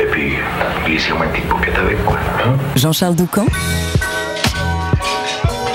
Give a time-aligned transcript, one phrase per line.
[0.00, 0.34] Et puis,
[0.84, 2.16] glissez-moi une petite paupiette avec, quoi.
[2.76, 3.46] Jean-Charles Doucan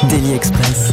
[0.09, 0.91] Daily Express.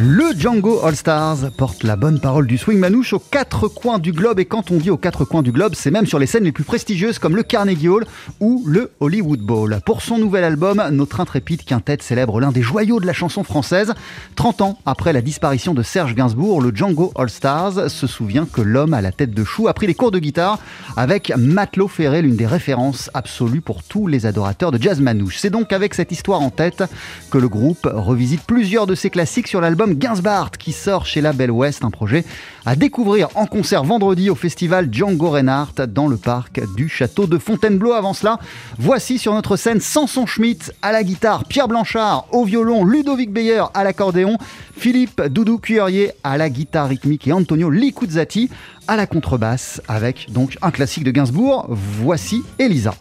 [0.00, 4.12] Le Django All Stars porte la bonne parole du swing manouche aux quatre coins du
[4.12, 4.38] globe.
[4.38, 6.52] Et quand on dit aux quatre coins du globe, c'est même sur les scènes les
[6.52, 8.06] plus prestigieuses comme le Carnegie Hall
[8.38, 9.80] ou le Hollywood Bowl.
[9.84, 13.92] Pour son nouvel album, notre intrépide quintette célèbre l'un des joyaux de la chanson française.
[14.36, 18.60] 30 ans après la disparition de Serge Gainsbourg, le Django All Stars se souvient que
[18.60, 20.60] l'homme à la tête de chou a pris les cours de guitare
[20.96, 25.38] avec Matelot Ferré, l'une des références absolues pour tous les adorateurs de jazz manouche.
[25.38, 26.84] C'est donc avec cette histoire en tête
[27.32, 31.32] que le groupe revisite plusieurs de ses classiques sur l'album Gainsbart qui sort chez la
[31.32, 32.24] Belle Ouest, un projet
[32.66, 37.38] à découvrir en concert vendredi au festival Django Reinhardt dans le parc du château de
[37.38, 37.92] Fontainebleau.
[37.92, 38.38] Avant cela,
[38.78, 43.64] voici sur notre scène Samson Schmitt à la guitare, Pierre Blanchard au violon, Ludovic Beyer
[43.74, 44.38] à l'accordéon,
[44.76, 48.50] Philippe Doudou Cuillerier à la guitare rythmique et Antonio Licuzzati
[48.86, 51.66] à la contrebasse avec donc un classique de Gainsbourg.
[51.68, 52.94] Voici Elisa.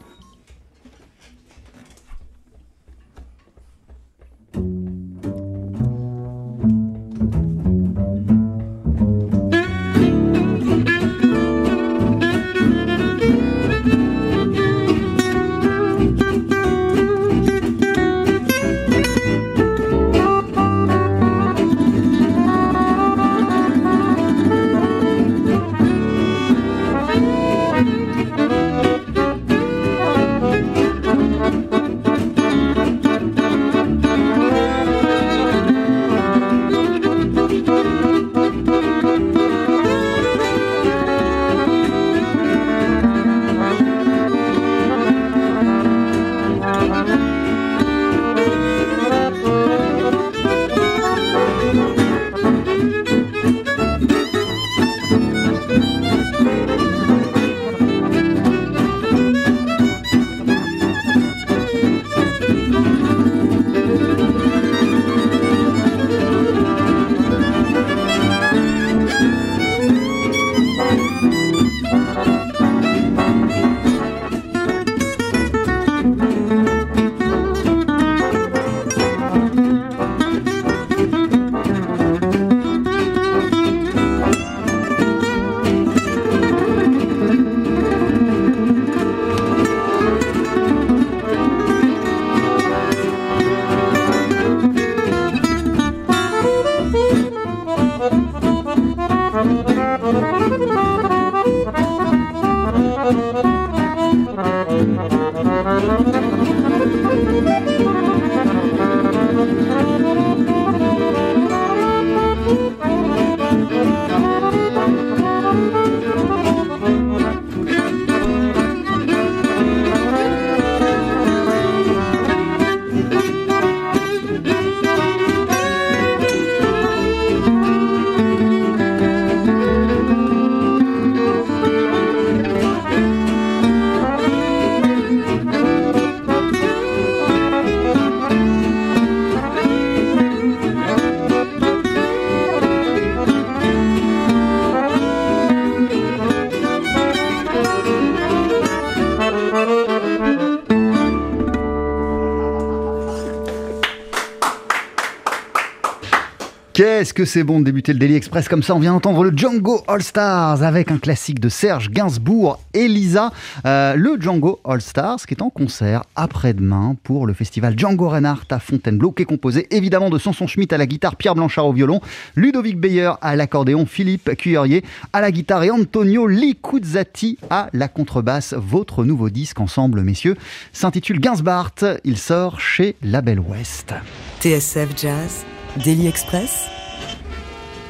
[157.17, 159.81] Que c'est bon de débuter le Daily Express comme ça On vient d'entendre le Django
[159.87, 163.31] All Stars avec un classique de Serge Gainsbourg, Elisa.
[163.65, 168.45] Euh, le Django All Stars qui est en concert après-demain pour le festival Django Reinhardt
[168.51, 171.73] à Fontainebleau, qui est composé évidemment de Samson Schmitt à la guitare, Pierre Blanchard au
[171.73, 172.01] violon,
[172.35, 178.53] Ludovic Beyer à l'accordéon, Philippe Cuillerier à la guitare et Antonio Licuzzati à la contrebasse.
[178.53, 180.35] Votre nouveau disque ensemble, messieurs,
[180.71, 181.73] s'intitule Gainsbart.
[182.03, 183.95] Il sort chez Label Ouest.
[184.39, 185.45] TSF Jazz,
[185.83, 186.67] Daily Express,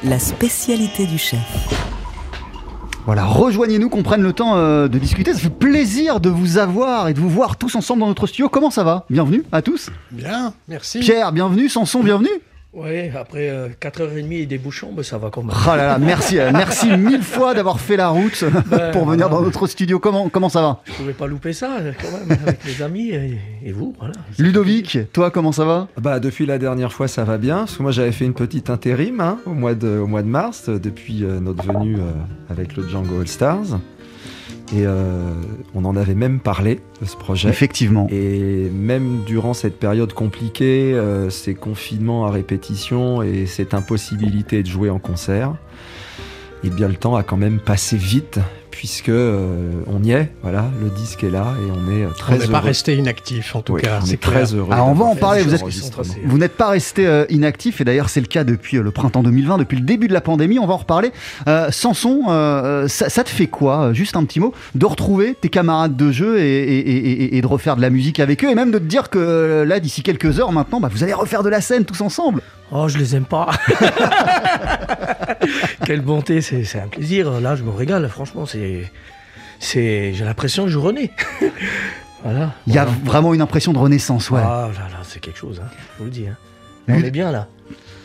[0.04, 1.40] la spécialité du chef.
[3.06, 5.32] Voilà, rejoignez-nous, qu'on prenne le temps euh, de discuter.
[5.32, 8.48] Ça fait plaisir de vous avoir et de vous voir tous ensemble dans notre studio.
[8.48, 9.06] Comment ça va?
[9.08, 9.90] Bienvenue à tous.
[10.10, 11.00] Bien, merci.
[11.00, 11.68] Pierre, bienvenue.
[11.68, 12.28] Sanson, bienvenue.
[12.74, 13.50] Ouais, après
[13.80, 15.56] 4h30 et des bouchons, ben, ça va quand même.
[15.66, 19.28] Ah là là, merci, euh, merci mille fois d'avoir fait la route Ben, pour venir
[19.28, 19.40] voilà.
[19.40, 19.98] dans notre studio.
[19.98, 20.82] Comment, comment ça va?
[20.84, 24.12] Je pouvais pas louper ça, euh, quand même, avec les amis et, et vous, voilà.
[24.38, 25.88] Ludovic, toi, comment ça va?
[25.98, 28.68] Bah depuis la dernière fois ça va bien, parce que moi j'avais fait une petite
[28.70, 32.12] intérim hein, au, mois de, au mois de mars, euh, depuis euh, notre venue euh,
[32.50, 33.78] avec le Django All Stars.
[34.74, 35.32] Et euh,
[35.74, 37.48] on en avait même parlé de ce projet.
[37.48, 38.06] Effectivement.
[38.10, 44.68] Et même durant cette période compliquée, euh, ces confinements à répétition et cette impossibilité de
[44.68, 45.54] jouer en concert,
[46.64, 48.40] et bien le temps a quand même passé vite,
[48.78, 52.12] puisque euh, on y est, voilà, le disque est là et on est euh, On
[52.12, 52.52] très n'est heureux.
[52.52, 53.98] pas resté inactif, en tout Oui, cas.
[54.00, 54.54] on c'est est très clair.
[54.54, 54.72] heureux.
[54.72, 56.14] Alors, on va en parler, vous êtes- enregistrement.
[56.24, 59.24] Vous n'êtes pas resté euh, inactif, et d'ailleurs c'est le cas depuis euh, le printemps
[59.24, 61.10] 2020, depuis le début de la pandémie, on va en reparler.
[61.48, 65.48] Euh, Samson, euh, ça, ça te fait quoi, juste un petit mot, de retrouver tes
[65.48, 68.48] camarades de jeu et, et- et- et- et de refaire de la musique avec eux,
[68.50, 71.42] et même de te dire que là, d'ici quelques heures maintenant, bah, vous allez refaire
[71.42, 72.42] de la scène tous ensemble?
[72.70, 73.48] Oh, je les aime pas.
[75.86, 77.40] Quelle bonté, c'est c'est un plaisir.
[77.40, 78.67] Là, je me régale, franchement, c'est.
[79.60, 81.10] C'est J'ai l'impression que je renais.
[82.24, 82.52] voilà.
[82.66, 83.00] Il y a Voilà.
[83.04, 84.40] vraiment une impression de renaissance, ouais.
[84.42, 86.26] Ah là là, c'est quelque chose, hein, je vous le dis.
[86.28, 86.36] Hein.
[86.88, 87.46] On est bien là.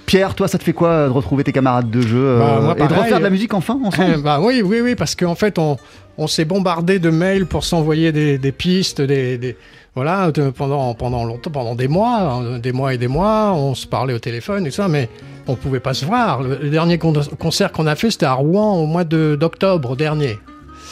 [0.06, 2.60] Pierre, toi, ça te fait quoi euh, de retrouver tes camarades de jeu euh, Bah,
[2.62, 5.34] moi, et de refaire de la musique enfin ensemble bah oui, oui, oui, parce qu'en
[5.36, 5.78] fait, on,
[6.18, 9.56] on s'est bombardé de mails pour s'envoyer des, des pistes, des, des-
[9.96, 13.74] voilà, de- pendant, pendant longtemps, pendant des mois, hein, des mois et des mois, on
[13.76, 15.08] se parlait au téléphone et tout ça, mais
[15.48, 16.44] on pouvait pas se voir.
[16.44, 19.96] Le, le dernier con- concert qu'on a fait, c'était à Rouen au mois de- d'octobre
[19.96, 20.38] dernier.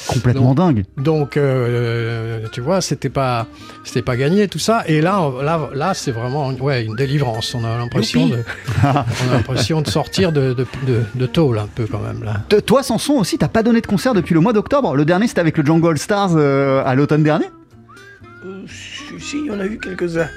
[0.08, 0.84] Complètement dingue.
[0.98, 3.48] Donc, euh, tu vois, c'était pas,
[3.84, 4.84] c'était pas gagné tout ça.
[4.88, 7.56] Et là, là, là, c'est vraiment, ouais, une délivrance.
[7.56, 8.40] On a l'impression de,
[8.84, 12.42] on a l'impression de sortir de, de, de, de tôle un peu quand même là.
[12.62, 14.96] Toi, Samson aussi, t'as pas donné de concert depuis le mois d'octobre.
[14.96, 17.46] Le dernier, c'était avec le Django All Stars euh, à l'automne dernier.
[18.46, 20.30] Euh, si, si, on a eu quelques-uns.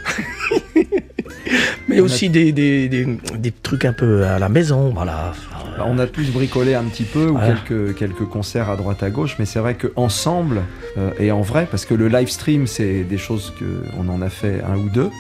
[1.89, 5.33] Mais aussi des, des, des, des trucs un peu à la maison, voilà.
[5.77, 9.11] Bah, on a tous bricolé un petit peu ou quelques, quelques concerts à droite à
[9.11, 10.63] gauche, mais c'est vrai qu'ensemble
[10.97, 14.23] euh, et en vrai, parce que le live stream, c'est des choses que on en
[14.23, 15.11] a fait un ou deux,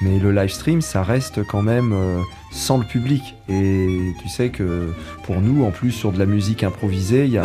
[0.00, 3.34] mais le live stream, ça reste quand même euh, sans le public.
[3.48, 4.92] Et tu sais que
[5.24, 7.44] pour nous, en plus, sur de la musique improvisée, il y a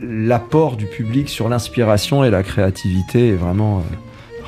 [0.00, 3.82] l'apport du public sur l'inspiration et la créativité est vraiment, euh,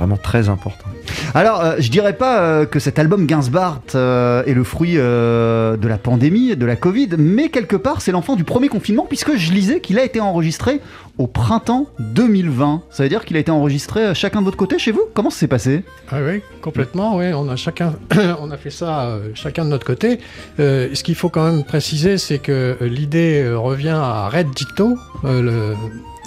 [0.01, 0.89] vraiment très important.
[1.35, 5.77] Alors, euh, je dirais pas euh, que cet album Gainsbart euh, est le fruit euh,
[5.77, 9.37] de la pandémie, de la Covid, mais quelque part, c'est l'enfant du premier confinement, puisque
[9.37, 10.81] je lisais qu'il a été enregistré
[11.19, 12.83] au printemps 2020.
[12.91, 15.03] Ça veut dire qu'il a été enregistré chacun de votre côté chez vous?
[15.13, 15.85] Comment ça s'est passé?
[16.11, 17.35] Ah oui, complètement, oui.
[17.35, 17.93] On a chacun,
[18.41, 20.19] on a fait ça chacun de notre côté.
[20.59, 24.49] Ce qu'il faut quand même préciser, c'est que l'idée revient à Red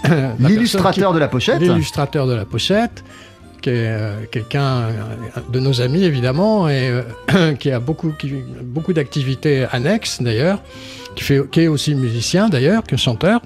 [0.39, 3.03] L'illustrateur de la pochette L'illustrateur de la pochette,
[3.63, 4.91] qui est euh, quelqu'un euh,
[5.49, 6.89] de nos amis évidemment, et
[7.33, 8.13] euh, qui a beaucoup,
[8.61, 10.61] beaucoup d'activités annexes d'ailleurs,
[11.15, 13.41] qui, est aussi musicien d'ailleurs, que chanteur.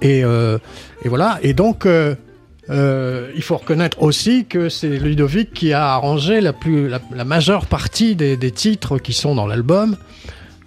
[0.00, 0.22] Et,
[1.04, 1.38] voilà.
[1.42, 7.24] Et donc, il faut reconnaître aussi que c'est Ludovic qui a arrangé la, plus, la,
[7.24, 9.96] majeure partie des titres qui sont dans l'album.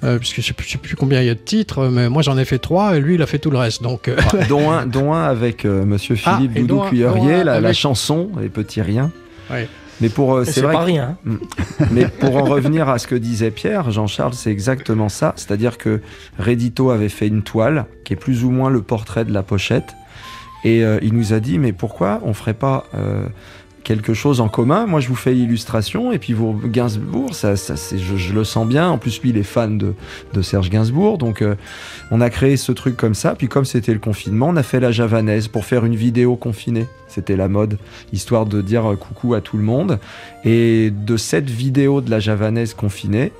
[0.04, 2.38] Euh, puisque je ne sais, plus- combien il y a de titres, mais moi j'en
[2.38, 3.84] ai fait trois et lui il a fait tout le reste.
[3.84, 4.16] Donc, euh,
[4.50, 8.50] dont, un, dont un avec euh, Monsieur Ah, Philippe et Doudou Cuillerier, la, chanson Les
[8.50, 9.12] Petits Riens.
[9.52, 9.68] Ouais.
[10.00, 11.18] Mais pour euh, Et c'est vrai pas que- rien.
[11.30, 11.36] hein.
[11.92, 15.34] Mais pour en revenir à ce que disait Pierre, Jean-Charles, c'est exactement ça.
[15.36, 16.02] C'est-à-dire que
[16.40, 19.94] Redito avait fait une toile qui est plus ou moins le portrait de la pochette.
[20.64, 23.26] Et euh, il nous a dit, mais pourquoi on ferait pas euh,
[23.84, 27.76] quelque chose en commun Moi, je vous fais l'illustration, et puis vous, Gainsbourg, ça, ça,
[27.76, 28.90] c'est- je, le sens bien.
[28.90, 29.94] En plus, lui, il est fan de,
[30.34, 31.18] de Serge Gainsbourg.
[31.18, 31.56] Donc, euh,
[32.12, 33.36] on a créé ce truc comme ça.
[33.36, 36.86] Puis, comme c'était le confinement, on a fait la javanaise pour faire une vidéo confinée.
[37.08, 37.78] C'était la mode,
[38.14, 40.00] histoire de dire euh, coucou à tout le monde.
[40.46, 43.32] Et de cette vidéo de la javanaise confinée,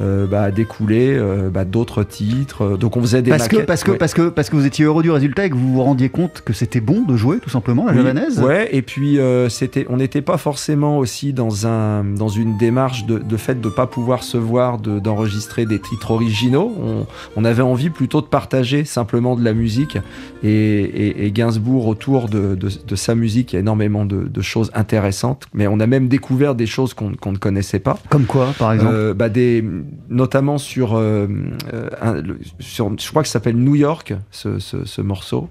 [0.00, 2.76] euh, bah, a découlé euh, bah, d'autres titres.
[2.78, 3.96] Donc on faisait des parce que, parce, que, ouais.
[3.98, 6.42] parce, que, parce que vous étiez heureux du résultat et que vous vous rendiez compte
[6.44, 9.86] que c'était bon de jouer, tout simplement, la Oui, javanaise Ouais, et puis euh, c'était,
[9.88, 13.86] on n'était pas forcément aussi dans un, dans une démarche de, de fait de pas
[13.86, 16.72] pouvoir se voir, de- d'enregistrer des titres originaux.
[16.82, 19.98] On, on avait envie plutôt de partager simplement de la musique
[20.42, 24.24] et, et- et Gainsbourg autour de, de- de sa musique, il y a énormément de,
[24.28, 25.44] de choses intéressantes.
[25.54, 27.98] Mais on a même découvert des choses qu'on qu'on ne connaissait pas.
[28.08, 28.92] Comme quoi, par exemple?
[28.94, 29.62] Euh, bah, des,
[30.08, 31.26] notamment sur, euh,
[31.72, 35.48] euh, un- le- sur, je crois que ça s'appelle New York, ce, ce- ce morceau.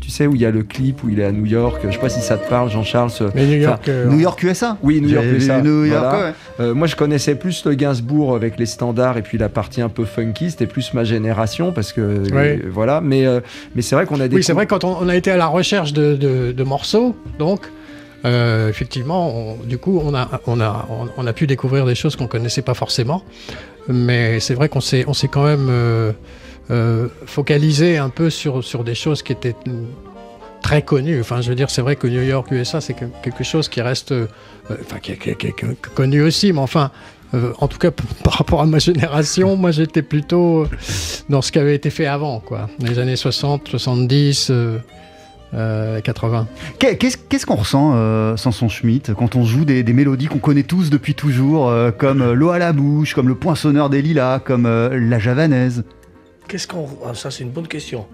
[0.00, 1.80] Tu sais où il y a le clip où il est à New York?
[1.86, 3.10] Je sais pas si ça te parle, Jean-Charles.
[3.10, 5.62] ce- mais New York, euh, New York, USA oui, New York, USA.
[5.62, 6.26] New York, voilà.
[6.28, 6.32] ouais.
[6.60, 9.88] Euh, moi, je connaissais plus le Gainsbourg avec les standards et puis la partie un
[9.88, 10.50] peu funky.
[10.50, 13.00] C'était plus ma génération parce que euh, voilà.
[13.00, 13.40] Mais euh,
[13.76, 15.36] mais c'est vrai qu'on a des Oui, c'est vrai, quand on, on a été à
[15.36, 17.60] la recherche de, de- de morceaux, donc,
[18.26, 22.16] euh, effectivement, on- du coup, on a, on, a, on, a pu découvrir des choses
[22.16, 23.22] qu'on connaissait pas forcément.
[23.88, 26.12] Mais c'est vrai qu'on s'est, quand même euh,
[26.70, 29.54] euh, focalisé un peu sur, sur des choses qui étaient
[30.62, 31.20] très connues.
[31.20, 33.80] Enfin, je veux dire, c'est vrai que New York, USA, c'est que- quelque chose qui
[33.80, 34.12] reste,
[34.70, 35.52] enfin, qui, qui
[35.94, 36.90] connu aussi, mais enfin.
[37.60, 37.90] en tout cas,
[38.24, 40.66] par rapport à ma génération, moi j'étais plutôt
[41.28, 42.68] dans ce qui avait été fait avant, quoi.
[42.80, 44.78] Les années 60, 70, euh,
[45.54, 46.46] euh, 80.
[46.78, 50.38] Qu'est- Qu'est-ce qu'est-ce qu'on ressent, euh, Samson Schmitt, quand on joue des, des mélodies qu'on
[50.38, 54.02] connaît tous depuis toujours, euh, comme euh, L'eau à la bouche, comme Le poinçonneur des
[54.02, 55.84] lilas, comme euh, La javanaise?
[56.48, 56.86] Qu'est-ce qu'on.
[57.04, 58.06] Ah, ça, c'est une bonne question.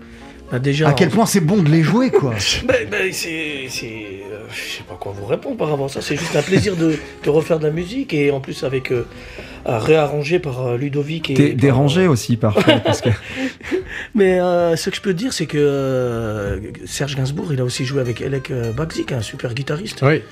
[0.51, 0.89] Bah, déjà.
[0.89, 2.35] À quel point c'est bon de les jouer, quoi?
[2.67, 3.67] Ben, ben, c'est.
[3.69, 3.87] c'est,
[4.31, 6.01] euh, je sais pas quoi vous répondre par rapport à ça.
[6.03, 8.93] C'est juste un plaisir de, de refaire de la musique et en plus avec.
[9.67, 11.35] Euh, euh, réarrangé par euh, Ludovic et.
[11.35, 12.79] T'es par, dérangé aussi parfois.
[12.85, 13.11] parce que...
[14.15, 17.85] Mais euh, ce que je peux dire, c'est que euh, Serge Gainsbourg, il a aussi
[17.85, 20.03] joué avec Elek euh, Bagzik, un super guitariste.
[20.03, 20.23] Oui,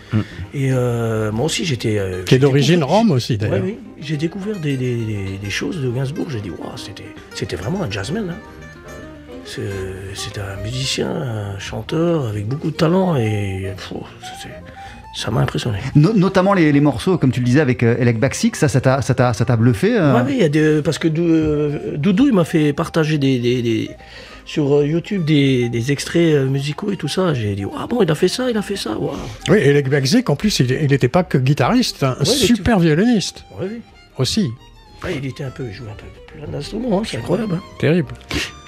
[0.54, 1.98] Et euh, moi aussi, j'étais.
[1.98, 3.64] euh, qui est d'origine Rome aussi Ouais, d'ailleurs.
[3.64, 3.78] oui.
[4.00, 6.26] J'ai découvert des, des- des- des choses de Gainsbourg.
[6.30, 8.30] J'ai dit, waouh, c'était, c'était vraiment un jazzman.
[8.30, 8.34] hein.
[9.44, 9.60] C'est-
[10.14, 13.92] C'était un musicien, un chanteur avec beaucoup de talent et pff,
[15.14, 15.78] ça m'a impressionné.
[15.94, 18.80] No- Notamment les, les morceaux, comme tu le disais, avec euh, Elec Baxic, ça, ça
[18.80, 21.08] t'a ça t'a- ça t'a bluffé euh Ouais, oui, il y a des- parce que
[21.08, 23.90] euh, Doudou, il m'a fait partager des, des- des-
[24.44, 27.34] sur euh, YouTube des, des extraits euh, musicaux et tout ça.
[27.34, 29.14] J'ai dit, ah bon, il a fait ça, il a fait ça, waouh.
[29.48, 32.26] Oui, et Lech Bagzik, en plus, il n'était pas que guitariste, un Ouais, il
[32.56, 33.80] super violoniste oui.
[34.18, 34.48] aussi.
[35.02, 36.04] Ouais, il était un peu, il jouait un peu
[36.38, 37.54] plein d'instruments, hein, c'est incroyable.
[37.54, 37.62] hein.
[37.78, 38.08] Terrible.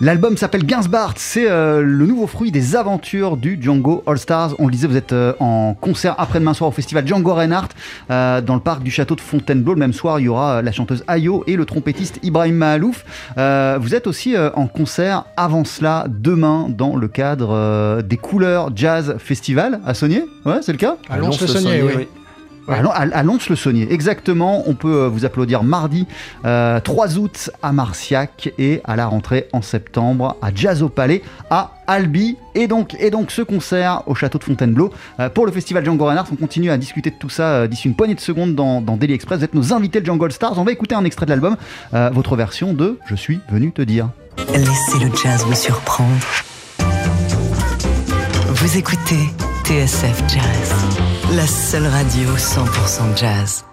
[0.01, 4.55] L'album s'appelle Gainsbart, c'est euh, le nouveau fruit des aventures du Django All Stars.
[4.59, 7.69] On le disait, vous êtes euh, en concert après-demain soir au festival Django Reinhardt
[8.11, 9.75] euh, dans le parc du château de Fontainebleau.
[9.75, 13.05] Le même soir, il y aura euh, la chanteuse Ayo et le trompettiste Ibrahim Mahalouf.
[13.37, 18.17] Euh, vous êtes aussi euh, en concert avant cela, demain, dans le cadre euh, des
[18.17, 20.25] Couleurs Jazz Festival à Saunier?
[20.47, 20.97] Ouais, c'est le cas?
[21.11, 22.09] À Lons-le-Saunier, oui.
[22.69, 22.77] Ouais.
[22.77, 24.63] à Lons-le-Saunier, exactement.
[24.67, 26.07] On peut euh, vous applaudir mardi
[26.45, 31.23] euh, 3 août à Marciac et à la rentrée en septembre à Jazz au Palais
[31.51, 32.37] à Albi.
[32.55, 36.05] Et donc, et donc ce concert au château de Fontainebleau euh, pour le festival Django
[36.05, 36.29] Reinhardt.
[36.33, 38.97] On continue à discuter de tout ça euh, d'ici une poignée de secondes dans, dans
[38.97, 39.39] Daily Express.
[39.39, 40.59] Vous êtes nos invités de Django All Stars.
[40.59, 41.57] On va écouter un extrait de l'album,
[41.95, 44.09] euh, votre version de Je suis venu te dire.
[44.53, 46.11] Laissez le jazz vous surprendre.
[48.55, 49.31] Vous écoutez
[49.65, 50.73] TSF Jazz,
[51.37, 53.72] la seule radio 100% jazz.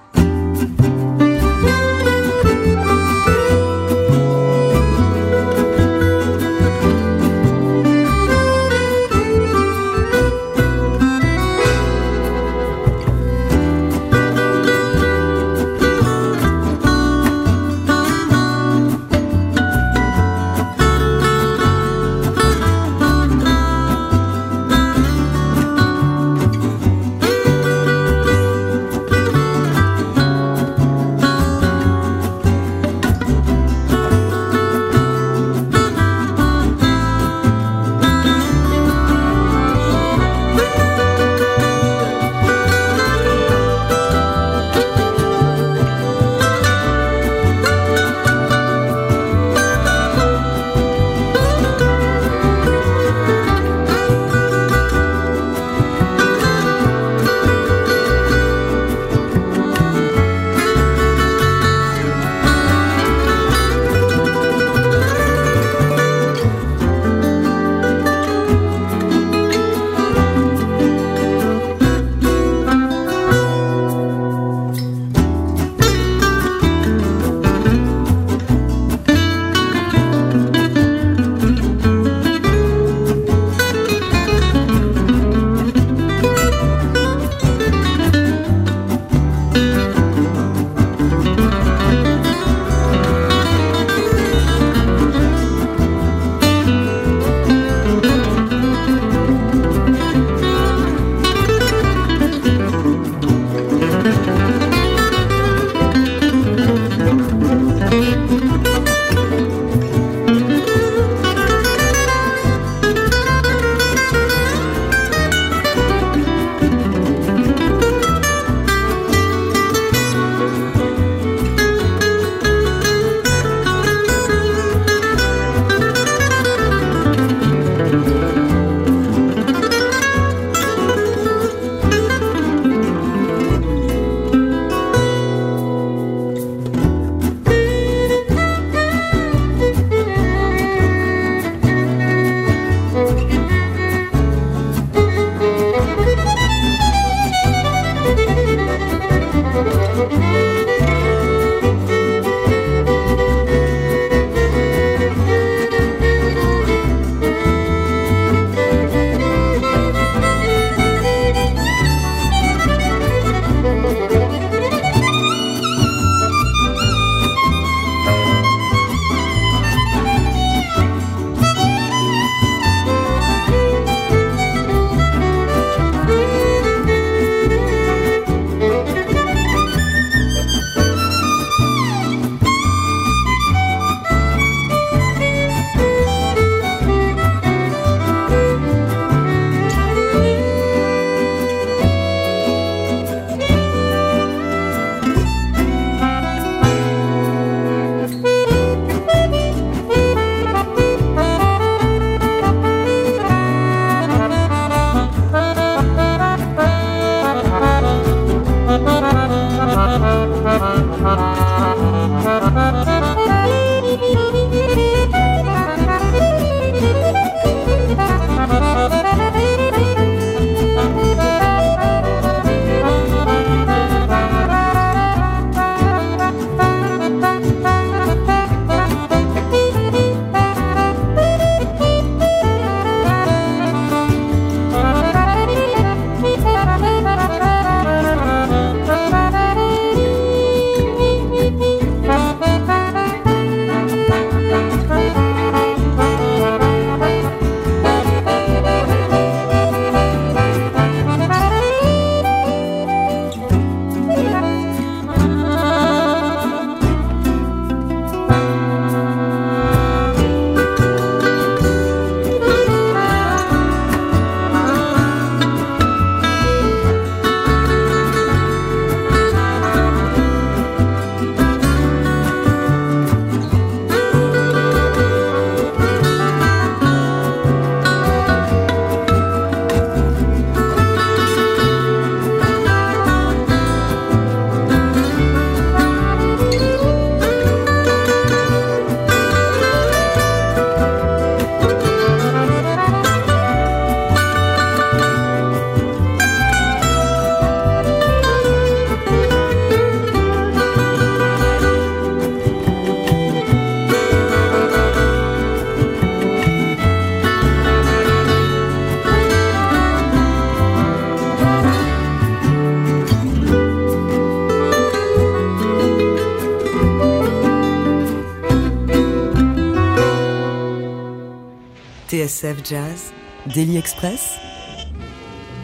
[322.39, 323.13] TSF Jazz,
[323.53, 324.37] Daily Express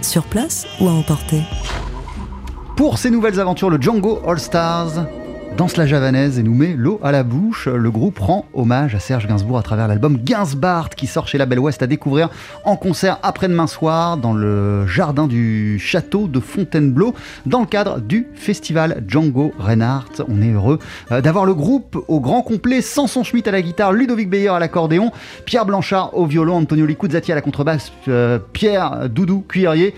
[0.01, 1.41] Sur place ou à emporter.
[2.75, 5.07] Pour ces nouvelles aventures, le Django All Stars
[5.57, 7.67] danse la javanaise et nous met l'eau à la bouche.
[7.69, 11.45] Le groupe rend hommage à Serge Gainsbourg à travers l'album Gainsbart qui sort chez la
[11.45, 12.29] Belle Ouest à découvrir
[12.65, 17.13] en concert après-demain soir dans le jardin du château de Fontainebleau
[17.45, 20.23] dans le cadre du festival Django Reinhardt.
[20.27, 20.77] On est heureux
[21.13, 24.59] euh, d'avoir le groupe au grand complet, Samson Schmitt à la guitare, Ludovic Beyer à
[24.59, 25.11] l'accordéon,
[25.45, 29.93] Pierre Blanchard au violon, Antonio Licuzzati à la contrebasse, euh, Pierre Doudou Cuillerier,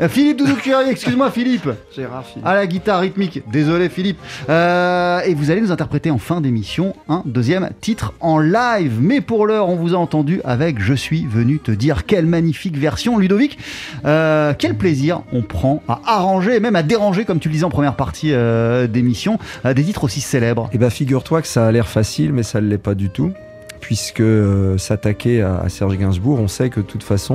[0.00, 2.46] Euh, Philippe Doudou Cuillerier, excuse-moi Philippe, Gérard Philippe.
[2.46, 3.42] à la guitare rythmique.
[3.50, 4.18] Désolé Philippe.
[4.48, 8.98] Euh, et vous allez nous interpréter en fin d'émission un deuxième titre en live.
[9.00, 12.76] Mais pour l'heure, on vous a entendu avec Je suis venu te dire quelle magnifique
[12.76, 13.18] version.
[13.18, 13.58] Ludovic,
[14.04, 17.70] euh, quel plaisir on prend à arranger même à déranger, comme tu le disais en
[17.70, 20.70] première partie euh, d'émission, euh, des titres aussi célèbres.
[20.72, 23.32] Eh ben, figure-toi que ça a l'air facile, mais ça ne l'est pas du tout.
[23.80, 27.34] Puisque euh, s'attaquer à, Serge Gainsbourg, on sait que de toute façon,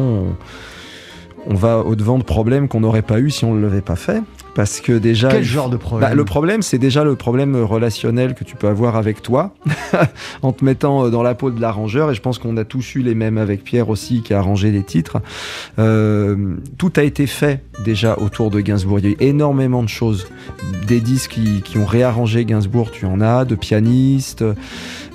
[1.48, 3.96] on, on va au-devant de problèmes qu'on n'aurait pas eu si on ne l'avait pas
[3.96, 4.22] fait.
[4.56, 5.28] Parce que déjà.
[5.28, 8.68] Quel genre de problème Bah, le problème, c'est déjà le problème relationnel que tu peux
[8.68, 9.54] avoir avec toi,
[10.42, 12.10] en te mettant euh, dans la peau de l'arrangeur.
[12.10, 14.72] Et je pense qu'on a tous eu les mêmes avec Pierre aussi, qui a arrangé
[14.72, 15.18] les titres.
[15.78, 19.00] Euh, tout a été fait déjà autour de Gainsbourg.
[19.00, 20.28] Il y a eu énormément de choses.
[20.88, 24.44] Des disques qui, qui ont réarrangé Gainsbourg, tu en as, de pianistes.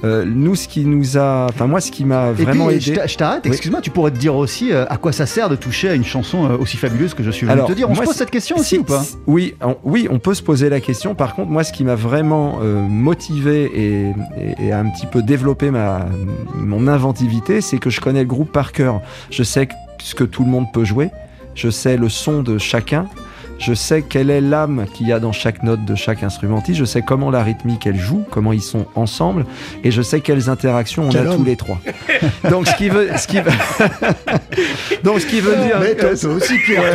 [0.02, 1.46] Euh, nous, ce qui nous a.
[1.50, 3.00] Enfin, moi, ce qui m'a vraiment puis, aidé.
[3.06, 3.50] je t'arrête, Oui.
[3.50, 6.04] excuse-moi, tu pourrais te dire aussi euh, à quoi ça sert de toucher à une
[6.04, 7.88] chanson euh, aussi fabuleuse que je suis venu Alors, te dire?
[7.90, 9.02] On moi, se pose cette question aussi ou pas?
[9.26, 11.14] oui, on, oui, on peut se poser la question.
[11.14, 15.70] Par contre, moi, ce qui m'a vraiment motivé et, et- et un petit peu développé
[15.70, 16.06] ma,
[16.56, 19.00] mon inventivité, c'est que je connais le groupe par cœur.
[19.30, 19.68] Je sais
[20.02, 21.10] ce que tout le monde peut jouer.
[21.54, 23.06] Je sais le son de chacun.
[23.60, 26.78] Je sais quelle est l'âme qu'il y a dans chaque note de chaque instrumentiste.
[26.78, 29.44] Je sais comment la rythmique elle joue, comment ils sont ensemble,
[29.84, 31.36] et je sais quelles interactions on Quel a homme.
[31.38, 31.78] tous les trois.
[32.48, 33.50] Donc ce qui veut, ce qui veut,
[35.04, 36.82] donc ce qui veut dire, Mais toi, toi aussi, Pierre.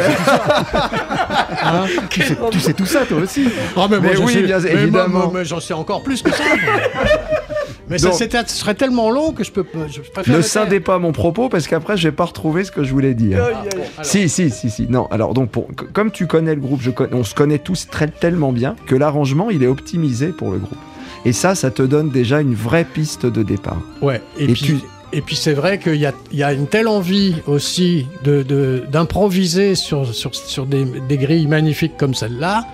[1.67, 3.47] Hein tu, sais, tu sais tout ça, toi aussi.
[3.75, 5.07] Ah, mais, moi, Mais oui, sais- bien mais évidemment.
[5.19, 6.43] moi, moi, j'en sais encore plus que ça.
[7.89, 8.17] Mais ça Donc-
[8.47, 9.65] ce serait tellement long que je peux.
[9.89, 12.83] Je préfère Ne scindez pas mon propos parce qu'après je vais pas retrouver ce que
[12.83, 13.45] je voulais dire.
[14.01, 14.87] Si, si, si, si.
[14.89, 18.07] Non, alors donc pour, comme tu connais le groupe, je on se connaît tous très,
[18.07, 20.77] tellement bien que l'arrangement il est optimisé pour le groupe.
[21.25, 23.81] Et ça, ça te donne déjà une vraie piste de départ.
[24.01, 24.79] Ouais, et, Et puis, tu-
[25.13, 28.43] et puis c'est vrai qu'il y a, il y a une telle envie aussi de,
[28.43, 32.65] de- d'improviser sur, sur, sur des, des grilles magnifiques comme celle-là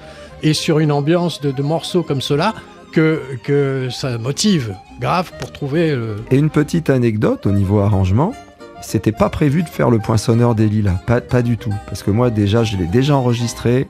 [0.43, 2.54] et sur une ambiance de, de morceaux comme cela
[2.91, 6.17] que, que ça motive grave pour trouver le.
[6.32, 8.34] Et une petite anecdote au niveau arrangement,
[8.82, 11.73] c'était pas prévu de faire le poinçonneur des lilas, pas, pas du tout.
[11.88, 13.88] Parce que moi déjà, je l'ai déjà enregistré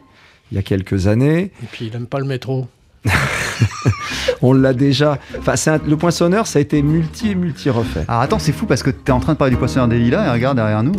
[0.51, 1.51] il y a quelques années.
[1.63, 2.67] Et puis il aime pas le métro.
[4.41, 5.17] On l'a déjà.
[5.39, 8.05] Enfin, c'est un- le poinçonneur, ça a été multi multi refait.
[8.07, 10.27] Alors attends, c'est fou parce que t'es en train de parler du poissonneur des lilas
[10.27, 10.93] et regarde derrière nous.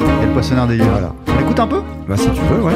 [0.00, 0.88] Il y a le poissonneur des lilas.
[0.90, 1.14] Voilà.
[1.28, 2.72] On écoute un peu Bah si tu veux, ouais.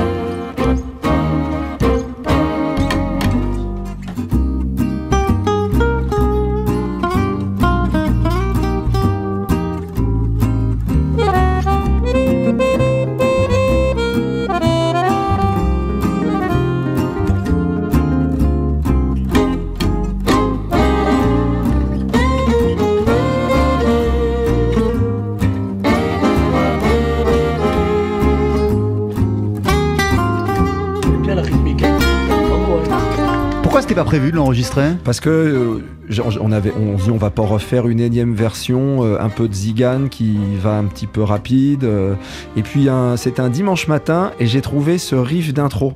[34.07, 38.01] Prévu de l'enregistrer Parce que euh, on avait, on dit on va pas refaire une
[38.01, 41.85] énième version, euh, un peu de Zigan qui va un petit peu rapide.
[41.85, 42.15] euh,
[42.57, 45.95] et puis c'était un dimanche matin et j'ai trouvé ce riff d'intro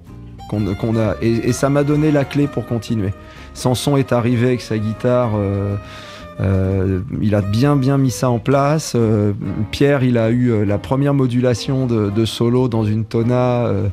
[0.48, 3.12] qu'on qu'on a et, ça m'a donné la clé pour continuer.
[3.54, 5.30] Sanson est arrivé avec sa guitare.
[6.40, 8.96] il a bien bien mis ça en place.
[9.70, 13.88] Pierre, il a eu la première modulation de, de solo dans une tona euh,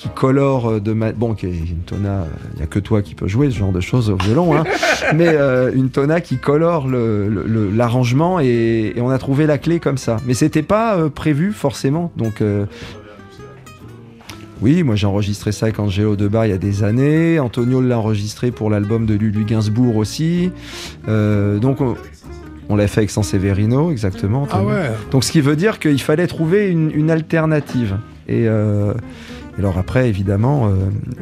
[0.00, 1.12] qui colore euh, de ma...
[1.12, 2.24] bon, qui est une tona.
[2.54, 4.64] Il y a que toi qui peux jouer ce genre de choses au violon, hein.
[5.14, 9.46] mais euh, une tona qui colore le- le- le- l'arrangement et, et on a trouvé
[9.46, 10.16] la clé comme ça.
[10.26, 12.40] Mais c'était pas euh, prévu forcément, donc.
[12.40, 12.64] euh,
[14.62, 17.38] oui, moi j'ai enregistré ça avec Angelo Debar il y a des années.
[17.38, 20.50] Antonio l'a enregistré pour l'album de Lulu Gainsbourg aussi.
[21.08, 21.94] Euh, donc on,
[22.68, 24.46] on l'a fait avec Sanseverino, exactement.
[24.50, 24.90] Ah ouais.
[25.12, 27.96] Donc ce qui veut dire qu'il fallait trouver une, une alternative.
[28.28, 28.92] Et, euh,
[29.58, 30.74] alors après, évidemment, euh,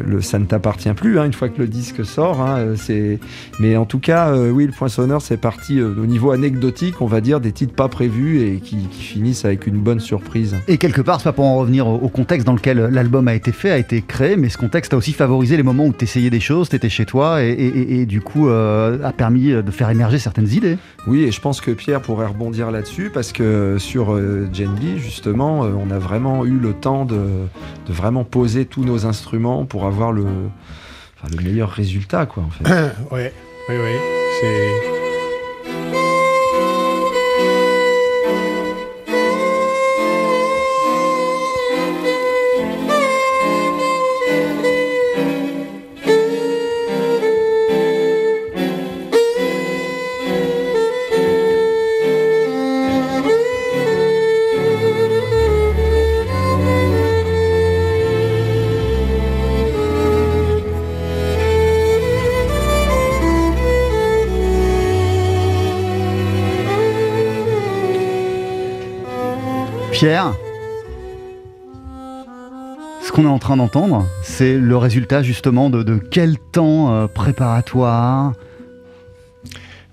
[0.04, 2.40] le, ça ne t'appartient plus hein, une fois que le disque sort.
[2.40, 3.18] Hein, euh, c'est...
[3.60, 7.20] Mais en tout cas, euh, oui, le poinçonneur, c'est parti au niveau anecdotique, on va
[7.20, 10.54] dire, des titres pas prévus et qui, qui finissent avec une bonne surprise.
[10.68, 13.52] Et quelque part, pas pour en revenir au, au contexte dans lequel l'album a été
[13.52, 16.30] fait, a été créé, mais ce contexte a aussi favorisé les moments où tu essayais
[16.30, 19.70] des choses, tu étais chez toi, et, et- et- et du coup a permis de
[19.70, 20.78] faire émerger certaines idées.
[21.06, 24.16] Oui, et je pense que Pierre pourrait rebondir là-dessus parce que sur
[24.52, 27.92] Gen B, justement, on a vraiment eu le temps de, de
[28.24, 30.26] poser tous nos instruments pour avoir le,
[31.42, 32.64] meilleur résultat, quoi, en fait.
[34.40, 34.97] C'est.
[69.98, 70.32] Pierre,
[73.02, 77.08] ce qu'on est en train d'entendre, c'est le résultat justement de, de quel temps euh,
[77.08, 78.34] préparatoire?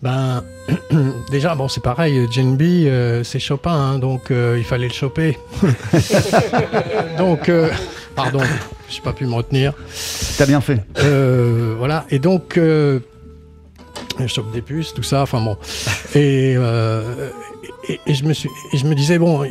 [0.03, 0.43] Ben,
[1.31, 4.93] déjà, bon, c'est pareil, Gen B, euh, c'est Chopin, hein, donc euh, il fallait le
[4.93, 5.39] choper.
[7.17, 7.71] donc, euh,
[8.15, 8.41] pardon,
[8.87, 9.73] j'ai pas pu me retenir.
[10.37, 10.83] T'as bien fait.
[11.79, 12.99] Voilà, et donc, je
[14.27, 15.57] chope des puces, tout ça, enfin bon.
[16.13, 16.51] Et,
[17.89, 19.43] et, et je me suis, et je me disais, bon,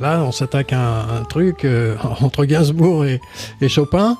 [0.00, 3.20] là, on s'attaque à un, truc euh, entre Gainsbourg et,
[3.68, 4.16] Chopin.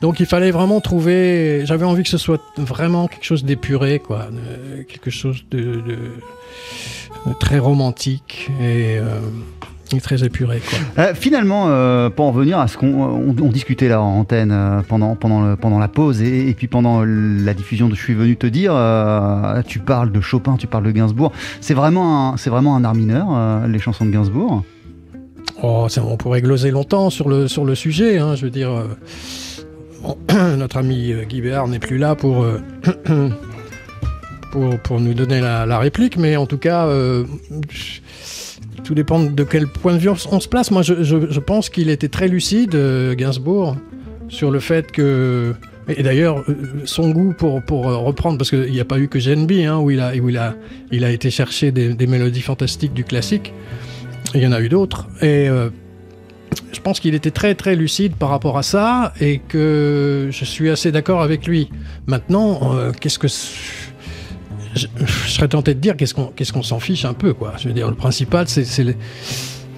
[0.00, 1.62] Donc il fallait vraiment trouver.
[1.64, 5.82] J'avais envie que ce soit vraiment quelque chose d'épuré, quoi, de- quelque chose de,
[7.40, 9.20] très romantique et, euh,
[10.00, 10.60] très épuré.
[10.98, 14.50] Euh, finalement, euh, pour en revenir à ce qu'on on, on discutait là en antenne
[14.52, 18.36] euh, pendant, pendant, pendant la pause et, puis pendant la diffusion de Je suis venu
[18.36, 21.32] te dire, euh, tu parles de Chopin, tu parles de Gainsbourg.
[21.60, 24.64] C'est vraiment c'est vraiment un art mineur, euh, les chansons de Gainsbourg.
[25.66, 28.18] Oh, on pourrait gloser longtemps sur le, sur le sujet.
[28.18, 32.60] hein, je veux dire, euh, notre ami euh, Guy Béard n'est plus là pour, euh,
[34.82, 36.86] pour, nous donner la, réplique, mais en tout cas,
[38.84, 40.70] tout dépend de quel point de vue on, se place.
[40.70, 42.76] Moi, je, pense qu'il était très lucide,
[43.16, 43.76] Gainsbourg,
[44.28, 45.54] sur le fait que.
[45.88, 46.44] Et d'ailleurs,
[46.84, 49.78] son goût pour, pour reprendre, parce qu'il n'y a pas eu que Gen B, hein,
[49.78, 50.54] où, il a, où il, a,
[50.92, 53.52] il a été chercher des, des mélodies fantastiques du classique.
[54.34, 55.06] Il y en a eu d'autres.
[55.22, 55.70] Et euh,
[56.72, 60.70] je pense qu'il était très très lucide par rapport à ça et que je suis
[60.70, 61.70] assez d'accord avec lui.
[62.06, 63.28] Maintenant, euh, qu'est-ce que.
[63.28, 67.54] Je, je serais tenté de dire qu'est-ce qu'on qu'est-ce qu'on s'en fiche un peu, quoi.
[67.58, 68.64] Je veux dire, le principal, c'est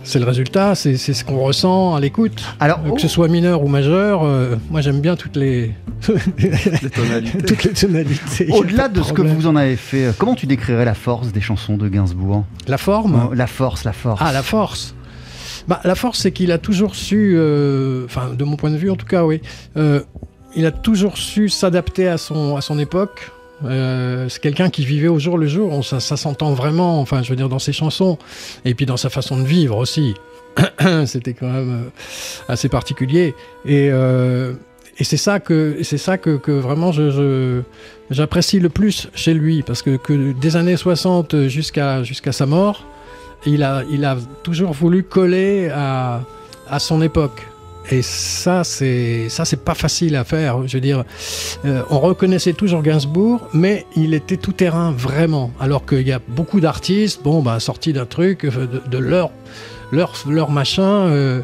[0.06, 2.42] c'est le, résultat, c'est c'est ce qu'on ressent à l'écoute.
[2.60, 5.74] Alors, Que ce soit mineur ou majeur, euh, moi j'aime bien toutes les,
[6.38, 7.42] Les tonalités.
[7.42, 8.48] toutes les tonalités.
[8.52, 11.40] au-delà de ce que vous en avez fait, euh, comment tu décrirais la force des
[11.40, 12.44] chansons de Gainsbourg?
[12.66, 13.30] La forme?
[13.34, 14.20] La force, la force.
[14.24, 14.94] Ah, la force.
[15.68, 18.90] Bah, la force, c'est qu'il a toujours su, euh, enfin, de mon point de vue
[18.90, 19.40] en tout cas, oui,
[19.76, 20.00] euh,
[20.54, 23.32] il a toujours su s'adapter à son, à son époque.
[23.64, 27.22] Euh, c'est quelqu'un qui vivait au jour le jour, On- ça, ça s'entend vraiment, enfin,
[27.22, 28.18] je veux dire, dans ses chansons,
[28.64, 30.14] et puis dans sa façon de vivre aussi.
[31.06, 33.34] C'était quand même euh, assez particulier.
[33.64, 34.52] Et, euh,
[34.98, 36.92] et c'est ça que, c'est ça que, vraiment
[38.10, 42.84] j'apprécie le plus chez lui, parce que, que des années 60 jusqu'à, jusqu'à sa mort,
[43.46, 46.20] il a, il a toujours voulu coller à,
[46.68, 47.46] à son époque.
[47.90, 50.66] Et ça, c'est ça, c'est pas facile à faire.
[50.66, 51.04] Je veux dire,
[51.64, 55.50] euh, on reconnaissait toujours Gainsbourg, mais il était tout terrain vraiment.
[55.60, 59.30] Alors qu'il y a beaucoup d'artistes, bon, bah, sortis d'un truc, euh, de, de leur,
[59.92, 61.42] leur, leur machin, euh,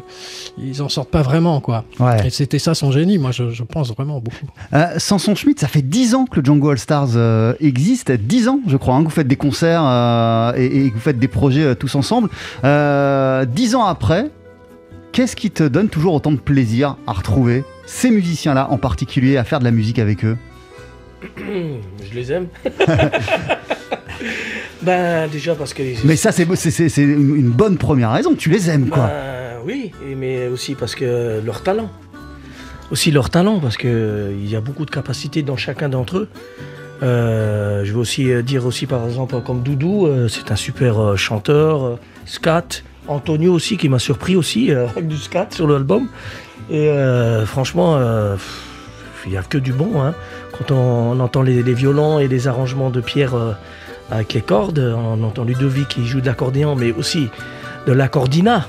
[0.57, 1.85] ils en sortent pas vraiment, quoi.
[1.99, 2.27] Ouais.
[2.27, 3.17] Et c'était ça son génie.
[3.17, 4.45] Moi, je, je pense vraiment beaucoup.
[4.73, 8.47] Euh, Samson Schmidt, ça fait 10 ans que le Django All Stars euh, existe, 10
[8.49, 9.83] ans je crois, hein, que vous faites des concerts
[10.57, 12.29] et, et que vous faites des projets tous ensemble.
[12.63, 14.29] Euh, 10 ans après,
[15.13, 19.45] qu'est-ce qui te donne toujours autant de plaisir à retrouver ces musiciens-là en particulier, à
[19.45, 20.37] faire de la musique avec eux?
[21.37, 22.47] Je les aime.
[24.81, 26.43] ben déjà parce que Mais ça c'est
[26.97, 29.07] une bonne première raison, tu les aimes quoi.
[29.07, 31.89] Ben, oui, mais aussi parce que leur talent.
[32.91, 36.17] Aussi leur talent, parce que euh, il y a beaucoup de capacités dans chacun d'entre
[36.17, 36.27] eux.
[37.01, 40.99] Euh, je veux aussi euh, dire aussi par exemple comme Doudou, euh, c'est un super
[41.01, 42.83] euh, chanteur, scat.
[43.07, 46.07] Antonio aussi qui m'a surpris aussi euh, avec du scat sur l'album.
[46.69, 48.35] Et euh, franchement, euh,
[49.25, 50.01] il n'y a que du bon.
[50.01, 50.13] hein.
[50.57, 53.33] Quand on, entend les, violons et les arrangements de Pierre
[54.11, 57.29] avec les cordes, on entend Ludovic qui joue de l'accordéon, mais aussi
[57.87, 58.67] de l'accordina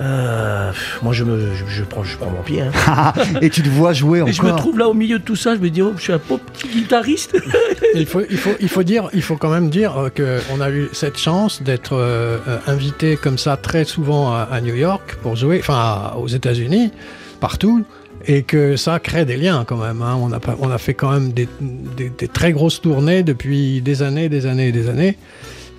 [0.00, 2.62] Euh, moi, je, me, je, je prends, je prends mon pied.
[2.62, 3.12] hein.
[3.42, 4.34] Et tu te vois jouer Et encore.
[4.34, 6.12] je me trouve là au milieu de tout ça, je me dis, oh, je suis
[6.12, 7.36] un pauvre petit guitariste.
[7.94, 10.70] Il faut, il, faut, il, faut dire, il faut quand même dire euh, qu'on a
[10.70, 15.36] eu cette chance d'être euh, invité comme ça très souvent à, à New York pour
[15.36, 16.90] jouer, enfin aux États-Unis,
[17.38, 17.84] partout,
[18.26, 20.00] et que ça crée des liens quand même.
[20.00, 20.16] hein.
[20.18, 23.82] On, a pas, on a fait quand même des, des- des très grosses tournées depuis
[23.82, 25.18] des années, des années et des années.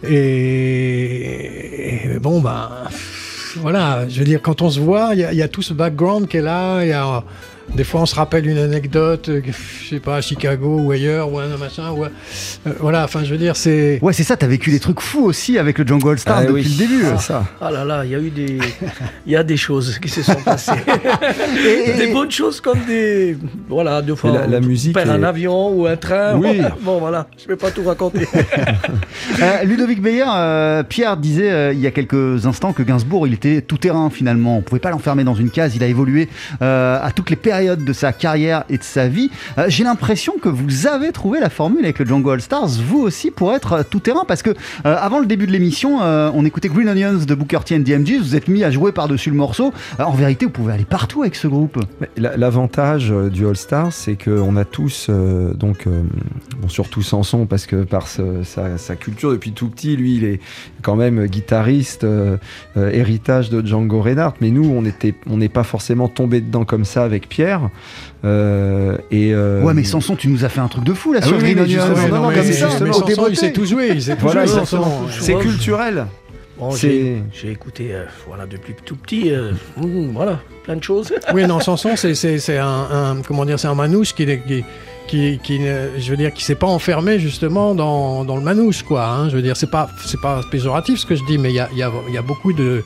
[0.07, 2.69] Et, et bon, ben
[3.57, 6.27] voilà, je veux dire, quand on se voit, il y, a- a tout ce background
[6.37, 6.83] est là.
[6.83, 7.23] il a,
[7.75, 11.31] des fois, on se rappelle une anecdote, euh, je sais pas, à Chicago ou ailleurs,
[11.31, 11.91] ou un machin.
[11.91, 12.09] Ou, euh,
[12.79, 13.99] voilà, enfin, je veux dire, c'est.
[14.01, 16.41] Ouais, c'est ça, t'as vécu des trucs fous aussi avec le Django All Star Ah
[16.45, 17.03] depuis oui, le début.
[17.17, 17.45] c'est ça.
[17.61, 18.57] Ah là là, il y a eu des,
[19.25, 20.71] il y a des choses qui se sont passées.
[21.65, 23.37] Et- des bonnes choses comme des,
[23.69, 24.31] voilà, deux fois.
[24.31, 26.35] La- la on musique perd un est- avion ou un train.
[26.37, 26.61] Oui.
[26.81, 28.27] Bon voilà, je vais pas tout raconter.
[29.41, 33.33] Euh, Ludovic Beyer, euh, Pierre disait euh, il y a quelques instants que Gainsbourg, il
[33.33, 34.57] était tout terrain finalement.
[34.57, 35.75] On pouvait pas l'enfermer dans une case.
[35.75, 36.29] Il a évolué
[36.61, 39.29] euh, à toutes les de sa carrière et de sa vie.
[39.57, 42.99] Euh, J'ai l'impression que vous avez trouvé la formule avec le Django All Stars, vous
[42.99, 44.25] aussi, pour être euh, tout terrain.
[44.27, 47.75] Parce que euh, avant le début de l'émission, on écoutait Green Onions de Booker T
[47.75, 48.19] and DMG.
[48.19, 49.71] Vous êtes mis à jouer par-dessus le morceau.
[49.99, 51.79] En vérité, vous pouvez aller partout avec ce groupe.
[52.17, 55.85] L'avantage du All Star, c'est qu'on a tous, donc,
[56.67, 60.39] surtout Sanson, parce que par sa culture depuis tout petit, lui, il est
[60.83, 62.37] quand même guitariste, euh,
[62.77, 64.35] euh, héritage de Django Reinhardt.
[64.41, 67.69] Mais nous, on était, on n'est pas forcément tombé dedans comme ça avec Pierre.
[68.25, 71.19] Euh, et euh, Ouais, mais Sanson, tu nous as fait un truc de fou là
[71.23, 72.31] Ah sur oui, Green justement,
[73.27, 74.61] il sait tout jouer, il sait tout Voilà, jouer,
[75.09, 76.05] c'est culturel.
[76.57, 81.11] Bon, j'ai, écouté, euh, voilà, depuis tout petit, euh, mm, voilà, plein de choses.
[81.33, 84.63] Oui, non, Sanson, c'est, c'est, c'est un, un- comment dire, c'est un manouche qui, qui,
[85.07, 89.05] qui, ne- je veux dire, qui s'est pas enfermé justement dans, dans le manouche, quoi.
[89.07, 89.29] hein.
[89.29, 91.59] Je veux dire, c'est pas, c'est pas péjoratif ce que je dis, mais il y
[91.59, 91.83] a, y
[92.17, 92.83] a beaucoup de,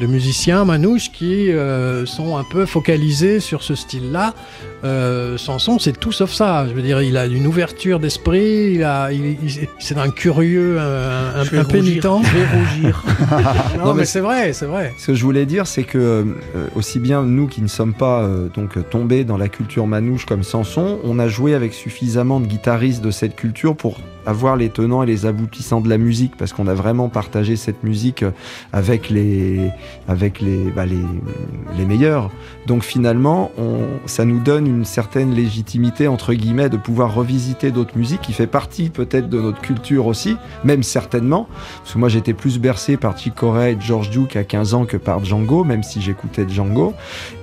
[0.00, 4.34] de musiciens manouches qui euh, sont un peu focalisés sur ce style-là.
[4.82, 6.66] Euh, Sanson, c'est tout sauf ça.
[6.68, 10.78] Je veux dire, il a une ouverture d'esprit, il a, il, il- c'est un curieux,
[10.80, 12.02] un, Je pénitent.
[12.02, 13.04] Je vais rougir.
[13.78, 14.94] Non, Non, mais mais c'est vrai, c'est vrai.
[14.98, 16.24] Ce que je voulais dire, c'est que euh,
[16.74, 20.42] aussi bien nous qui ne sommes pas euh, donc tombés dans la culture manouche comme
[20.42, 25.02] Sanson, on a joué avec suffisamment de guitaristes de cette culture pour avoir les tenants
[25.02, 28.30] et les aboutissants de la musique, parce qu'on a vraiment partagé cette musique euh,
[28.72, 29.70] avec les
[30.08, 30.42] avec
[30.74, 30.98] bah, les,
[31.76, 32.30] les meilleurs.
[32.66, 33.50] Donc finalement,
[34.06, 38.46] ça nous donne une certaine légitimité entre guillemets de pouvoir revisiter d'autres musiques, qui fait
[38.46, 41.48] partie peut-être de notre culture aussi, même certainement.
[41.78, 44.84] Parce que moi j'étais plus bercé par Chick Corea et George Duke à 15 ans
[44.84, 46.94] que par Django, même si j'écoutais Django.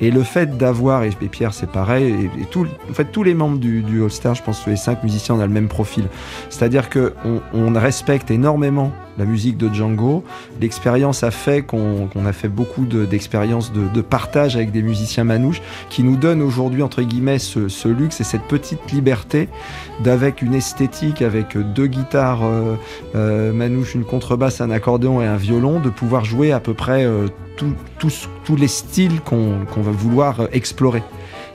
[0.02, 2.58] Et le fait d'avoir, et, Pierre c'est pareil, et,
[2.90, 5.36] en fait tous les membres du, du All Star, je pense que les cinq musiciens
[5.36, 6.06] on a le même profil.
[6.70, 7.14] C'est-à-dire que
[7.54, 10.26] on, respecte énormément la musique de Django.
[10.60, 15.24] L'expérience a fait qu'on qu'on a fait beaucoup de- d'expériences de, partage avec des musiciens
[15.24, 19.48] manouches qui nous donnent aujourd'hui, entre guillemets, ce, luxe et cette petite liberté
[20.04, 22.76] d'avec une esthétique, avec deux guitares euh,
[23.16, 27.06] euh, manouches, une contrebasse, un accordéon et un violon, de pouvoir jouer à peu près
[27.06, 31.02] euh, tous- les styles qu'on qu'on va vouloir euh, explorer.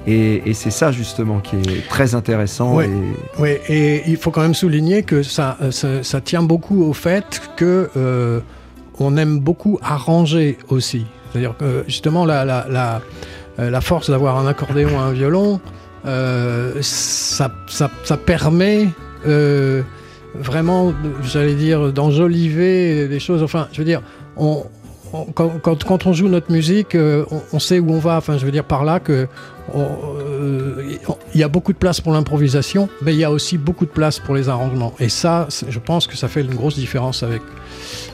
[0.07, 2.75] Et, et c'est ça justement qui est très intéressant.
[2.75, 2.87] Ouais.
[2.89, 6.83] et- Oui, et il faut quand même souligner que ça, euh, ça, ça tient beaucoup
[6.85, 8.41] au fait que euh,
[8.99, 11.07] on aime beaucoup arranger aussi.
[11.31, 13.01] C'est-à-dire que justement la, la, la,
[13.59, 15.61] euh, la force d'avoir un accordéon un violon,
[16.05, 18.89] euh, ça, ça, ça permet
[19.27, 19.83] euh,
[20.35, 23.43] vraiment, j'allais dire, d'enjoliver des choses.
[23.43, 24.03] Enfin, je veux dire,
[24.37, 24.65] on,
[25.35, 28.17] quand, on joue notre musique, euh, on, on sait où on va.
[28.17, 29.27] Enfin, je veux dire par là que
[29.75, 30.97] euh,
[31.35, 33.91] il y a beaucoup de place pour l'improvisation, mais il y a aussi beaucoup de
[33.91, 34.95] place pour les arrangements.
[34.99, 37.43] Et ça, je pense que ça fait une grosse différence avec,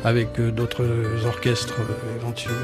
[0.04, 0.84] avec euh, d'autres
[1.26, 1.74] orchestres
[2.20, 2.58] éventuellement.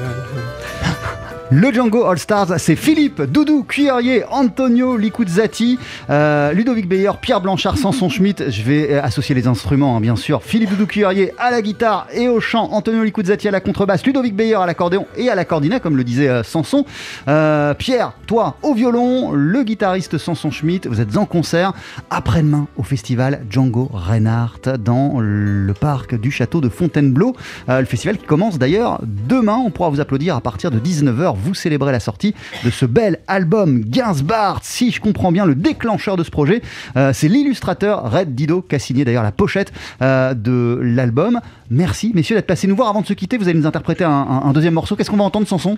[1.51, 5.77] Le Django All Stars, c'est Philippe, Doudou, Cuillerier, Antonio Licuzzati,
[6.09, 8.49] euh, Ludovic Beyer, Pierre Blanchard, Samson Schmitt.
[8.49, 10.41] Je vais euh, associer les instruments, hein, bien sûr.
[10.41, 14.35] Philippe Doudou Cuillerier à la guitare et au chant, Antonio Licuzzati à la contrebasse, Ludovic
[14.35, 16.83] Beyer à l'accordéon et à l'accordinet, comme le disait euh, Samson.
[17.27, 20.87] Euh, Pierre, toi au violon, le guitariste Samson Schmitt.
[20.87, 21.73] Vous êtes en concert
[22.09, 27.35] après-demain au festival Django Reinhardt dans le parc du château de Fontainebleau.
[27.67, 29.57] Le festival qui commence d'ailleurs demain.
[29.63, 31.34] On pourra vous applaudir à partir de 19h.
[31.35, 34.59] Vous célébrez la sortie de ce bel album Gainsbart.
[34.63, 36.61] Si je comprends bien, le déclencheur de ce projet,
[36.97, 39.71] euh, c'est l'illustrateur Red Dido qui a signé d'ailleurs la pochette
[40.01, 41.39] euh, de l'album.
[41.69, 42.89] Merci messieurs d'être passés nous voir.
[42.89, 44.95] Avant de se quitter, vous allez nous interpréter un, un- un deuxième morceau.
[44.95, 45.77] Qu'est-ce qu'on va entendre, Sanson?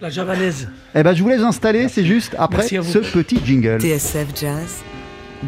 [0.00, 0.68] La javanaise.
[0.94, 1.88] Eh ben, je vous laisse installer.
[1.88, 3.78] C'est juste après ce petit jingle.
[3.80, 4.76] TSF Jazz,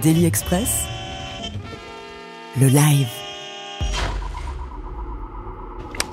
[0.02, 0.84] Daily Express,
[2.60, 3.08] le live.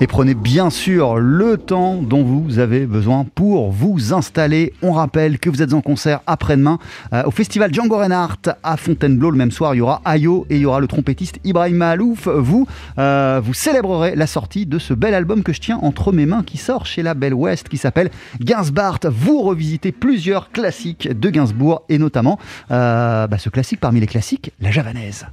[0.02, 4.72] Et prenez bien sûr le temps dont vous avez besoin pour vous installer.
[4.80, 6.78] On rappelle que vous êtes en concert après-demain
[7.12, 9.30] euh, au festival Django Reinhardt à Fontainebleau.
[9.30, 12.28] Le même soir, il y aura Ayo et il y aura le trompettiste Ibrahim Malouf.
[12.28, 12.66] Vous,
[12.98, 16.44] euh, vous célébrerez la sortie de ce bel album que je tiens entre mes mains
[16.44, 18.10] qui sort chez la Belle Ouest qui s'appelle
[18.40, 19.00] Gainsbart.
[19.04, 22.38] Vous revisitez plusieurs classiques de Gainsbourg et notamment
[22.70, 25.26] euh, bah, ce classique parmi les classiques, la javanaise.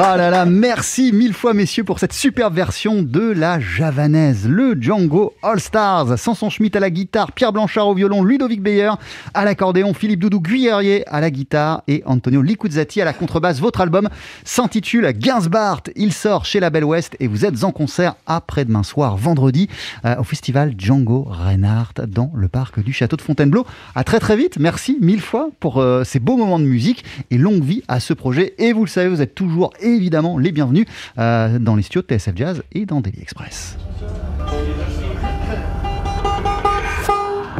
[0.00, 4.80] Ah là là, merci mille fois messieurs pour cette superbe version de la javanaise, le
[4.80, 6.16] Django All Stars.
[6.16, 8.92] Samson Schmitt à la guitare, Pierre Blanchard au violon, Ludovic Beyer
[9.34, 13.58] à l'accordéon, Philippe Doudou Guyerier à la guitare et Antonio Licuzzati à la contrebasse.
[13.58, 14.08] Votre album
[14.44, 15.82] s'intitule Gainsbart.
[15.96, 19.68] Il sort chez la Belle Ouest et vous êtes en concert après-demain soir, vendredi,
[20.04, 23.66] euh, au festival Django Reinhardt dans le parc du château de Fontainebleau.
[23.96, 24.60] À très très vite.
[24.60, 28.14] Merci mille fois pour euh, ces beaux moments de musique et longue vie à ce
[28.14, 28.54] projet.
[28.58, 30.86] Et vous le savez, vous êtes toujours évidemment les bienvenus
[31.18, 33.76] euh, dans les studios de TSF Jazz et dans Daily Express.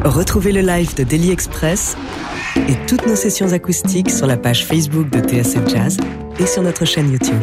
[0.03, 1.97] Retrouvez le live de Daily Express
[2.55, 5.97] et toutes nos sessions acoustiques sur la page Facebook de TSF Jazz
[6.39, 7.41] et sur notre chaîne YouTube.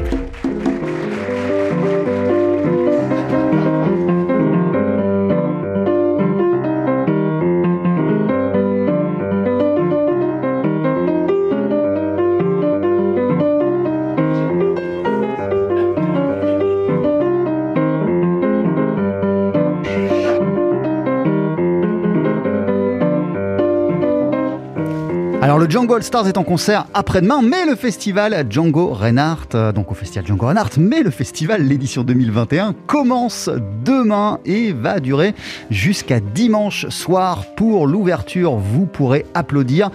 [25.68, 29.94] Django All Stars est en concert après-demain, mais le festival Django Reinhardt, euh, donc au
[29.94, 33.50] festival Django Reinhardt, mais le festival l'édition 2021 commence
[33.84, 35.34] demain et va durer
[35.70, 38.56] jusqu'à dimanche soir pour l'ouverture.
[38.56, 39.90] Vous pourrez applaudir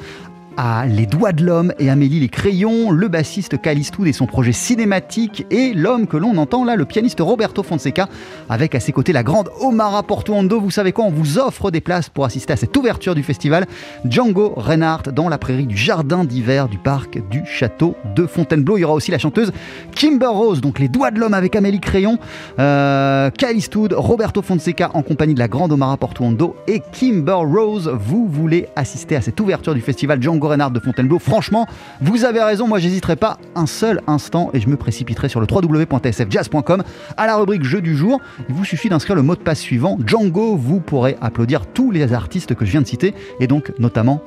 [0.58, 4.52] à Les Doigts de l'Homme et Amélie les Crayons, le bassiste Calistoud et son projet
[4.52, 8.10] cinématique, et l'homme que l'on entend là, le pianiste Roberto Fonseca,
[8.50, 10.60] avec à ses côtés la grande Omara Portuondo.
[10.60, 13.66] Vous savez quoi On vous offre des places pour assister à cette ouverture du festival
[14.06, 18.78] Django Reinhardt dans la prairie du jardin d'hiver du parc du château de Fontainebleau.
[18.78, 19.52] Il y aura aussi la chanteuse
[19.96, 22.18] Kimber Rose, donc Les Doigts de l'Homme avec Amélie Crayon,
[22.60, 27.90] euh, Calistoud, Roberto Fonseca en compagnie de la grande Omara Portuondo et Kimber Rose.
[27.94, 31.20] Vous voulez assister à cette ouverture du festival Django Reinhardt de Fontainebleau.
[31.20, 31.68] Franchement,
[32.02, 35.48] vous avez raison, moi j'hésiterai pas un seul instant et je me précipiterai sur le
[35.50, 36.84] www.tsfjazz.com
[37.18, 38.20] à la rubrique jeu du jour.
[38.50, 40.56] Il vous suffit d'inscrire le mot de passe suivant Django.
[40.56, 44.22] Vous pourrez applaudir tous les artistes que je viens de citer et donc notamment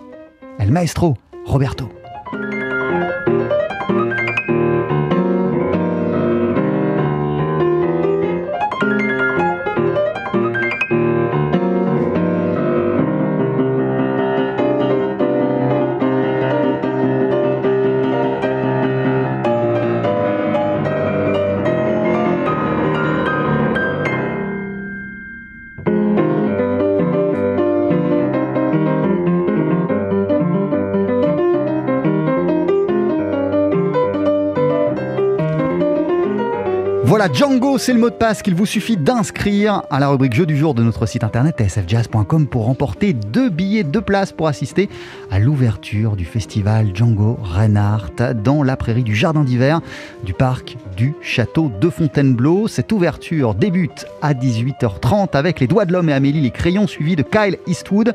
[0.59, 2.04] El Maestro, Roberto.
[37.33, 40.57] Django, c'est le mot de passe qu'il vous suffit d'inscrire à la rubrique jeu du
[40.57, 44.91] jour de notre site internet tsfjazz.com pour remporter deux billets, deux places pour assister
[45.31, 49.81] à l'ouverture du festival Django Reinhardt dans la prairie du jardin d'hiver
[50.25, 52.69] du parc du château de Fontainebleau.
[52.69, 57.17] Cette ouverture débute à 18h30 avec les doigts de l'homme et Amélie les crayons suivis
[57.17, 58.13] de Kyle Eastwood,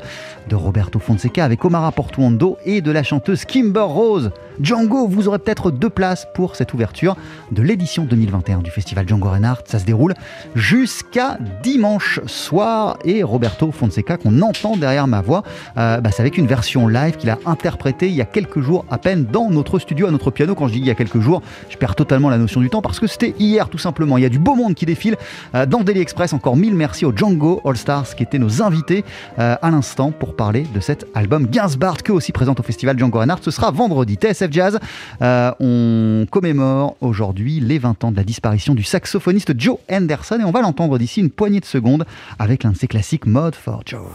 [0.48, 4.30] de Roberto Fonseca avec Omara Portuondo et de la chanteuse Kimber Rose.
[4.60, 7.16] Django, vous aurez peut-être deux places pour cette ouverture
[7.50, 9.62] de l'édition 2021 du festival Django Reinhardt.
[9.66, 10.14] Ça se déroule
[10.54, 15.42] jusqu'à dimanche soir et Roberto Fonseca qu'on entend derrière ma voix,
[15.76, 18.84] euh, bah, c'est avec une version live qu'il a interprétée il y a quelques jours
[18.90, 20.54] à peine dans notre studio à notre piano.
[20.54, 22.82] Quand je dis il y a quelques jours, je perds totalement la notion du temps
[22.82, 24.18] parce que c'était hier tout simplement.
[24.18, 25.16] Il y a du beau monde qui défile
[25.54, 26.32] euh, dans Daily Express.
[26.32, 29.04] Encore mille merci aux Django All Stars qui étaient nos invités
[29.38, 33.18] euh, à l'instant pour parler de cet album Gainsbart que aussi présente au festival Django
[33.18, 33.42] Reinhardt.
[33.42, 34.14] Ce sera vendredi.
[34.14, 34.78] TSF Jazz,
[35.20, 40.50] on commémore aujourd'hui les 20 ans de la disparition du saxophoniste Joe Henderson et on
[40.50, 42.04] va l'entendre d'ici une poignée de secondes
[42.40, 44.08] avec l'un de ses classiques Mode for Joe.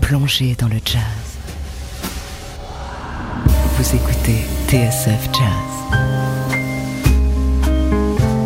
[0.00, 1.02] Plongez dans le jazz.
[3.76, 6.00] Vous écoutez TSF Jazz.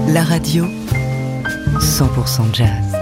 [0.08, 0.64] La radio
[1.78, 2.99] 100% jazz.